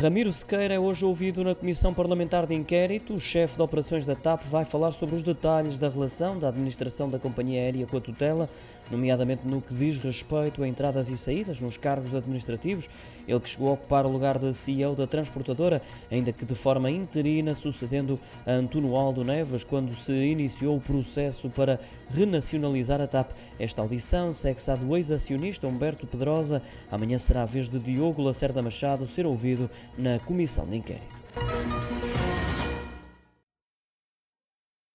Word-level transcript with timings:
Ramiro 0.00 0.32
Sequeira 0.32 0.74
é 0.74 0.78
hoje 0.78 1.04
ouvido 1.04 1.44
na 1.44 1.54
Comissão 1.54 1.94
Parlamentar 1.94 2.46
de 2.46 2.54
Inquérito. 2.54 3.14
O 3.14 3.20
chefe 3.20 3.56
de 3.56 3.62
operações 3.62 4.04
da 4.04 4.14
TAP 4.16 4.42
vai 4.50 4.64
falar 4.64 4.90
sobre 4.90 5.14
os 5.14 5.22
detalhes 5.22 5.78
da 5.78 5.88
relação 5.88 6.36
da 6.38 6.48
administração 6.48 7.08
da 7.08 7.18
companhia 7.18 7.60
aérea 7.60 7.86
com 7.86 7.96
a 7.96 8.00
tutela, 8.00 8.48
nomeadamente 8.90 9.46
no 9.46 9.60
que 9.60 9.74
diz 9.74 9.98
respeito 9.98 10.62
a 10.62 10.68
entradas 10.68 11.08
e 11.08 11.16
saídas 11.16 11.60
nos 11.60 11.76
cargos 11.76 12.14
administrativos. 12.14 12.88
Ele 13.26 13.40
que 13.40 13.48
chegou 13.48 13.70
a 13.70 13.72
ocupar 13.72 14.04
o 14.04 14.10
lugar 14.10 14.38
de 14.38 14.52
CEO 14.52 14.94
da 14.94 15.06
transportadora, 15.06 15.80
ainda 16.10 16.32
que 16.32 16.44
de 16.44 16.54
forma 16.54 16.90
interina, 16.90 17.54
sucedendo 17.54 18.20
a 18.46 18.52
Antuno 18.52 18.94
Aldo 18.96 19.24
Neves 19.24 19.64
quando 19.64 19.94
se 19.94 20.12
iniciou 20.12 20.76
o 20.76 20.80
processo 20.80 21.48
para 21.48 21.80
renacionalizar 22.10 23.00
a 23.00 23.06
TAP. 23.06 23.30
Esta 23.58 23.80
audição 23.80 24.34
segue-se 24.34 24.70
à 24.70 24.76
do 24.76 24.96
ex-acionista 24.96 25.66
Humberto 25.66 26.06
Pedrosa. 26.06 26.60
Amanhã 26.90 27.16
será 27.16 27.42
a 27.42 27.46
vez 27.46 27.68
de 27.68 27.78
Diogo 27.78 28.22
Lacerda 28.22 28.62
Machado 28.62 29.06
ser 29.06 29.26
ouvido 29.26 29.70
na 29.96 30.18
comissão 30.18 30.64
de 30.64 30.76
inquérito. 30.76 31.23